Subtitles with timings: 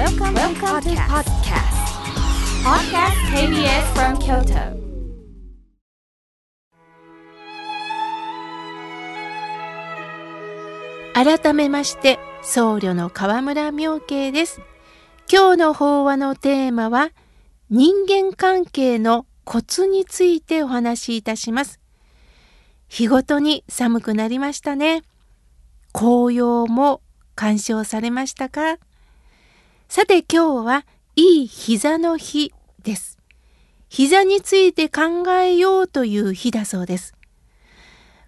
[0.00, 1.76] Welcome, Welcome to podcast.
[2.64, 4.80] Podcast KBS from Kyoto.
[11.12, 14.62] 改めまして僧侶の河村明慶です
[15.30, 17.10] 今日の法話のテーマは
[17.68, 21.78] 人間関係のコツについてお話しいたします
[22.88, 25.02] 日ごとに寒くなりましたね
[25.92, 27.02] 紅葉も
[27.34, 28.78] 鑑賞されましたか？
[29.90, 30.86] さて今日は
[31.16, 32.52] いい膝の日
[32.84, 33.18] です。
[33.88, 37.12] 膝について考えようという日だそうです。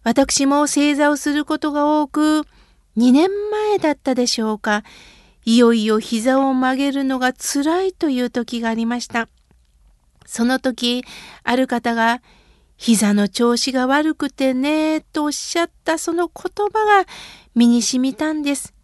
[0.02, 2.40] 私も正座をすることが多く
[2.96, 4.82] 2年前だったでしょうか。
[5.44, 9.28] いよいよ膝を曲げるのが辛いという時がありました。
[10.26, 11.04] その時
[11.44, 12.22] ある方が
[12.76, 17.08] 膝の調子が悪くてねとおっしゃったその言葉が
[17.54, 18.74] 身に染みたんです。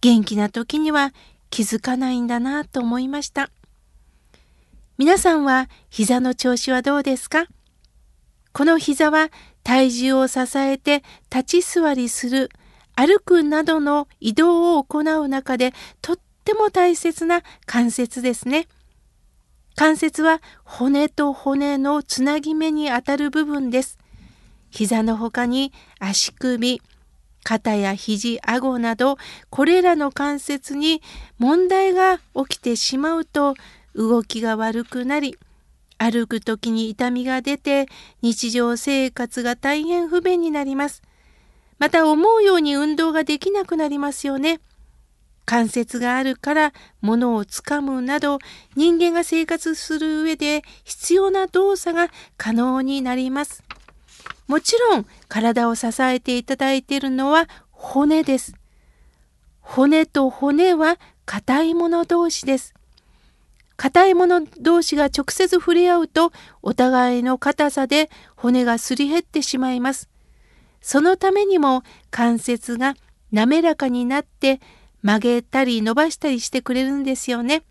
[0.00, 1.12] 元気な時には
[1.52, 3.50] 気づかないんだなと思いました
[4.96, 7.44] 皆さんは膝の調子はどうですか？
[8.54, 9.28] この膝は
[9.62, 12.48] 体重を支えて立ち座りする
[12.94, 18.66] 歩くなどの移動を行う中でとっても大切な関節ですね。
[19.76, 23.98] 関節は骨と骨のつなぎ目にあたる部分です。
[24.70, 26.80] 膝の他に足首、
[27.44, 29.18] 肩や肘、顎など
[29.50, 31.02] これらの関節に
[31.38, 33.54] 問題が起きてしまうと
[33.94, 35.36] 動きが悪くなり
[35.98, 37.86] 歩く時に痛みが出て
[38.22, 41.02] 日常生活が大変不便になります。
[41.78, 44.60] また思うように運動ができなくなりますよね。
[45.44, 48.38] 関節があるから物をつかむなど
[48.76, 53.62] 人間が生活する上で必要な動作が可能になります。
[54.52, 58.52] もちろん体を支えていただいているのは骨です。
[59.62, 62.74] 骨と骨は硬いもの同士です。
[63.78, 70.10] 硬いもの同士が直接触れ合うとお互いの硬さで骨がすり減ってしまいます。
[70.82, 72.94] そのためにも関節が
[73.30, 74.60] 滑らかになって
[75.00, 77.62] 曲げたり伸ばしたりしてくれるんですよね。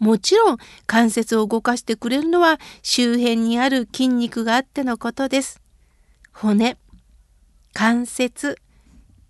[0.00, 5.60] もちろん関節を動かしてくれるのは周辺にある筋肉があってのことです。
[6.32, 6.78] 骨、
[7.74, 8.56] 関節、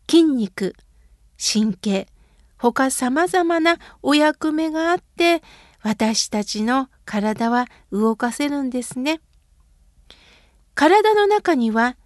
[0.09, 0.77] 筋肉、
[1.37, 2.07] 神経、
[2.57, 5.43] 他様々なお役目があって
[5.83, 9.21] 私たちの体は動かせるんですね。
[10.75, 11.97] 体の中には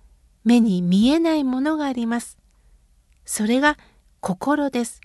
[0.43, 2.39] 目に見えないものがあります。
[3.27, 3.77] それが
[4.21, 5.03] 心です。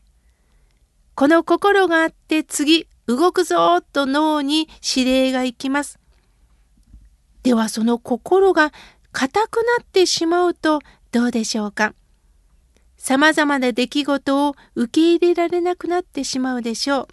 [1.15, 5.97] この心があって次動くぞと脳に指令が行きます。
[7.41, 8.71] ではその心が
[9.11, 10.81] 硬くなってしまうと
[11.11, 11.95] どうでしょうか？
[12.97, 17.07] 様々な出来事を受け入れられなくなってしまうでしょう。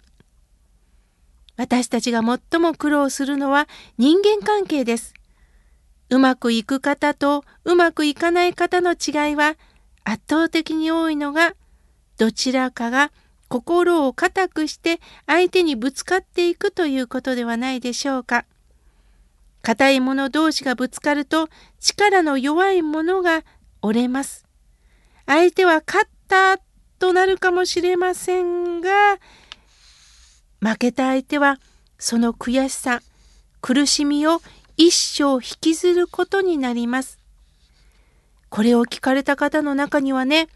[1.55, 5.15] 私たちが最も苦労するのは人間関係です。
[6.11, 9.55] うまくいく方とうまくいかない方の違いは
[10.03, 11.55] 圧倒的に多いのが
[12.19, 13.11] どちらかが
[13.47, 18.45] 心を固くして相手にぶつかっていくということではないでしょうか。
[19.61, 21.49] 硬い者同士がぶつかると
[21.79, 23.43] 力の弱い者が
[23.81, 24.45] 折れます。
[25.25, 26.59] 相手は勝った
[26.99, 29.17] となるかもしれませんが
[30.61, 31.59] 負けた相手は
[31.99, 33.01] その悔しさ
[33.61, 34.41] 苦しみを
[34.77, 37.19] 一生引きずることになります。
[38.49, 40.47] これを聞かれた方の中にはね、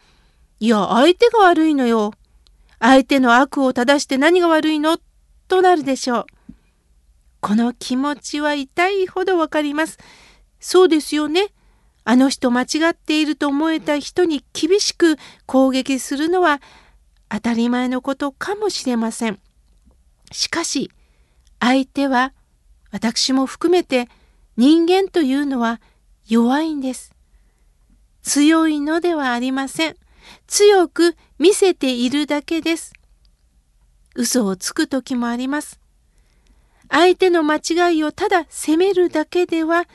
[0.60, 2.14] いや、相手が悪いのよ。
[2.82, 4.98] 相手の悪を正して何が悪いの
[5.48, 6.26] となるでしょう。
[7.40, 10.00] この気持ちは痛いほどわかります。
[10.60, 11.54] そうですよね。
[12.04, 16.60] あの人間違っていると思えた人に厳しく攻撃するのは
[17.30, 19.40] 当たり前のことかもしれません。
[20.32, 20.90] しかし、
[21.60, 22.34] 相手は
[22.92, 24.10] 私も含めて
[24.58, 25.80] 人間というのは
[26.28, 27.14] 弱いんです。
[28.24, 29.96] 強いのではありません。
[30.48, 32.94] 強く見せているだけです。
[34.16, 35.80] 嘘をつく時もあります。
[36.90, 39.86] 相手の間違いをただ責めるだけでは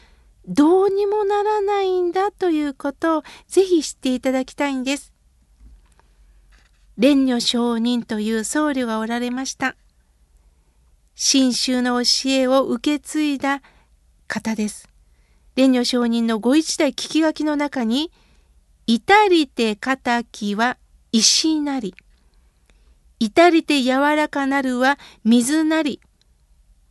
[0.48, 5.12] どうにもならないんだということをぜひ知っていただきたいんです。
[6.98, 9.76] 蓮如上人という僧侶がおられました。
[11.14, 13.60] 真宗の教えを受け継いだ
[14.28, 14.88] 方です。
[15.56, 18.10] 蓮如上人のご一代聞き書きの中に、
[18.88, 20.76] 至りて敵は
[21.10, 21.94] 石なり。
[23.18, 26.00] 至りて柔らかなるは水なり。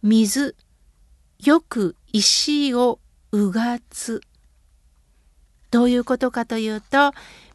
[0.03, 0.56] 水、
[1.44, 3.00] よく石を
[3.31, 4.21] うがつ。
[5.71, 7.13] どういうことかというと、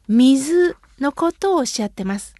[0.08, 2.34] 水のことをおっしゃってます。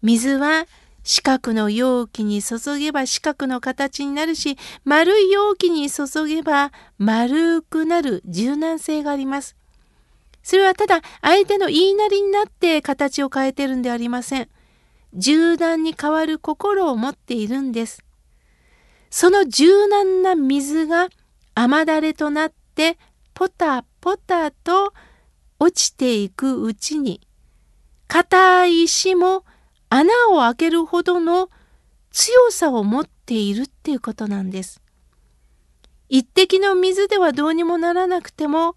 [0.00, 0.66] 水は
[1.04, 9.56] 四角の容器に注げば四角の形になるし、丸い容器に注げば丸くなる柔軟性があります。
[10.42, 14.48] それはただ相手の言いなりになって形を変えてるんではありません。
[15.14, 18.02] 柔軟に変わる心を持っているんです。
[19.10, 21.08] その柔軟な水が
[21.54, 22.98] 雨だれとなって
[23.34, 24.94] ポタポタと
[25.58, 27.20] 落ちていくうちに
[28.08, 29.44] 硬い石も
[29.90, 31.50] 穴を開けるほどの
[32.10, 34.82] 強さを持っているっていうことなんです。
[36.08, 38.76] 一滴の水ではどうにもならなくても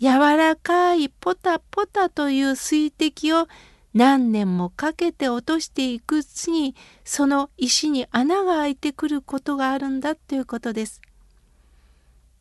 [0.00, 3.48] 柔らかいポタポタという水滴を
[3.92, 6.74] 何年もかけて落としていくうちに
[7.04, 11.02] その石に穴が開いてくることがあるんだということです。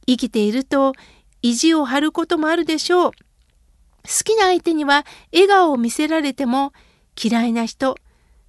[0.07, 0.93] 生きていると
[1.41, 3.11] 意地を張ることもあるでしょう。
[3.11, 3.13] 好
[4.23, 6.71] きな相手には笑顔を見せられても
[7.21, 7.95] 嫌いな人、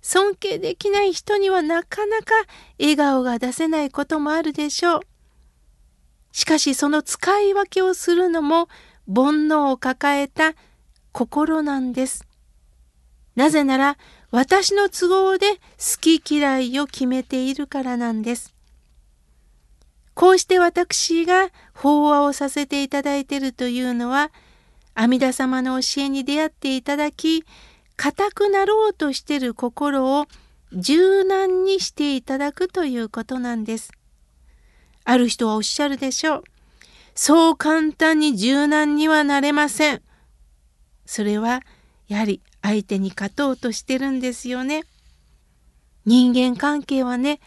[0.02, 2.34] 尊敬できない人にはなかなか
[2.78, 5.00] 笑顔が出せないこともあるでしょう。
[6.32, 8.68] しかしその使い分けをするのも
[9.06, 10.54] 煩悩を抱えた
[11.12, 12.26] 心なんです。
[13.36, 13.98] なぜなら
[14.30, 18.54] 私の都合で好き嫌いを決めているからなんです。
[20.14, 24.30] こうして私が法話をさせていただいているというのは
[24.94, 27.44] 阿弥陀様の教えに出会っていただき
[27.96, 30.26] 固くなろうとしている心を
[30.72, 33.92] 柔軟にしていただくということなんです。
[35.04, 36.44] ある人はおっしゃるでしょう。
[37.14, 40.02] そう簡単に柔軟にはなれません。
[41.06, 41.62] それは
[42.08, 44.84] やはり相手に勝とうとしてるんですよね。
[46.06, 47.40] 人間関係はね、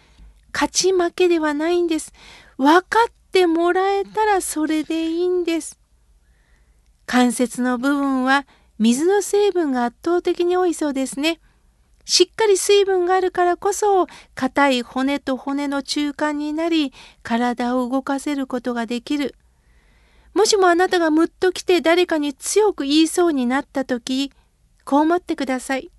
[0.54, 2.14] 勝ち負けではないんです。
[2.58, 5.80] 分かってもらえたらそれでいいんです。
[7.06, 8.46] 関節の部分は
[8.80, 11.40] 水の成分が圧倒的に多いそうですね。
[12.06, 19.36] しっかり水分があるからこそ硬い骨と骨の中間になり体を動かせることができる。
[20.34, 24.32] もしもあなたがムッと来て誰かに強く言いそうになった時
[24.84, 25.92] こう思ってください。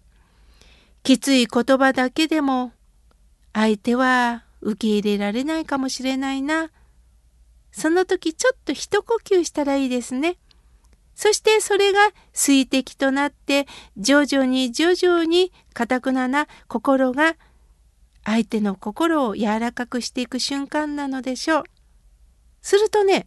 [1.03, 2.73] きつい言葉だけでも
[3.53, 6.71] 相手は受け入れられないかもしれないな。
[7.71, 10.37] その時ちょっと一呼吸したらいいですね。
[11.15, 12.01] そしてそれが
[12.33, 13.67] 水滴となって
[13.97, 17.37] 徐々に徐々に堅くなな心が
[18.25, 21.65] 相手の心を柔らかくしていく瞬間なのでしょう。
[22.63, 23.27] するとね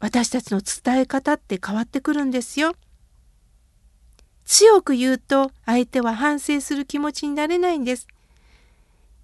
[0.00, 2.74] 私たちの伝え方って変わってくるんですよ。
[4.44, 8.08] 強く言うと相手は反省する気持ちになれないんです。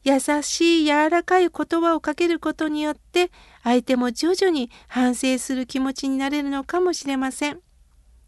[0.05, 3.33] 優しい柔らかい言葉をかけることによって
[3.65, 7.59] 相手も徐々に反省する気持ちになれるのかもしれません。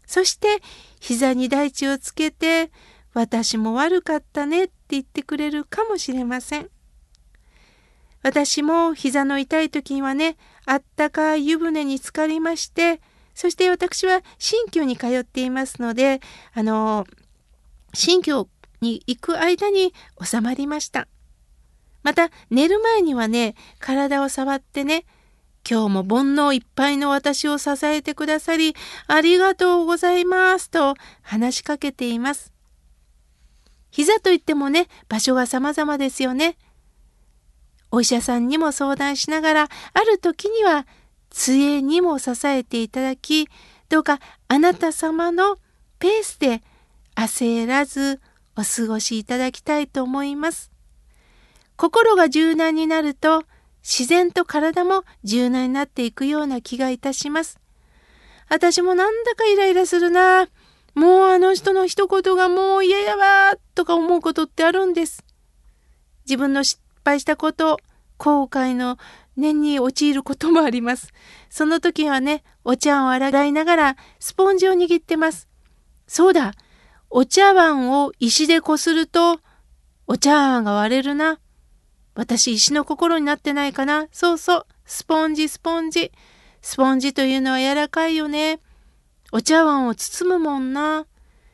[0.05, 0.61] そして
[0.99, 2.71] 膝に大地をつけて
[3.13, 6.69] 私も悪かったねって言ってくれるかもしれません。
[8.23, 10.35] 私も膝の痛い時にはね
[10.69, 13.01] あったかい湯船に浸かりまして
[13.33, 16.21] そして私は新居に通っていますので
[16.53, 17.07] あの
[17.95, 18.47] 新居
[18.79, 19.93] に行く間に
[20.23, 21.07] 収まりました。
[22.03, 25.05] また寝る前にはね体を触ってね
[25.69, 28.75] 今日も煩悩いっぱいの私を支えてくださり
[29.07, 32.53] ありがとうございますと話しかけています。
[33.89, 36.57] 膝といってもね場所が様々ですよね。
[37.91, 40.85] お医者さんにも相談しながらある時には
[41.29, 43.47] 杖にも支えていただき
[43.89, 45.57] どうかあなた様の
[45.97, 46.61] ペースで
[47.15, 48.21] 焦らず
[48.55, 50.71] お過ごしいただきたいと思います。
[51.75, 53.43] 心が柔軟になると
[53.81, 57.59] 自然と体も柔軟になっていくような気がいたします。
[58.49, 60.49] 私もなんだかイライラするな。
[60.95, 65.23] もうあの人の一言がもう嫌やわとか思うことってあるんです。
[66.25, 67.79] 自分の失敗したこと、
[68.17, 68.97] 後悔の
[69.35, 71.11] 念に陥ることもあります。
[71.49, 75.47] その時はね、お茶を洗いながらスポンジを握ってます。
[76.07, 76.53] そうだ、
[77.09, 79.39] お茶碗を石でこすると
[80.05, 81.39] お茶碗が割れるな。
[82.13, 84.65] 私石の心になってないかなそうそう。
[84.85, 86.11] スポンジスポンジ。
[86.61, 88.59] スポンジというのは柔らかいよね。
[89.31, 91.05] お茶碗を包むもんな。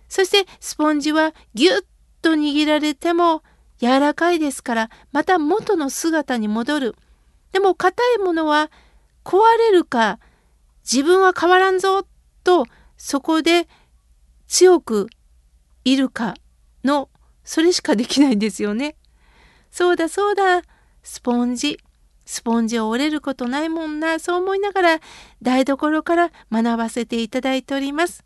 [0.09, 1.81] そしてスポンジはぎゅっ
[2.21, 3.43] と握られても
[3.81, 6.95] 柔らかいですからまた元の姿に戻る。
[7.51, 8.69] でも硬いものは
[9.23, 10.19] 壊れるか
[10.83, 12.05] 自分は変わらんぞ
[12.43, 12.65] と
[12.97, 13.67] そこで
[14.47, 15.07] 強く
[15.83, 16.35] いるか
[16.83, 17.09] の
[17.43, 18.95] それしかできないんですよね。
[19.71, 20.61] そうだそうだ
[21.03, 21.79] スポンジ
[22.25, 24.99] スポンジを折れることないもんなそう思いながら
[25.41, 28.25] 台所から学ばせていただいております。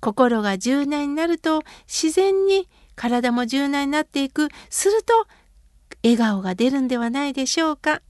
[0.00, 4.48] 心が柔軟になると自然に体も柔軟になっていく。
[4.70, 5.26] すると
[6.02, 8.02] 笑顔が出るんではないでしょうか。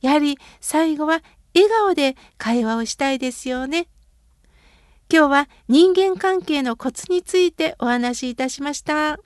[0.00, 1.22] やはり最後は
[1.54, 3.88] 笑顔で会話をしたいですよね。
[5.10, 9.18] 今日は人間関係のコツについてお話しいたしました。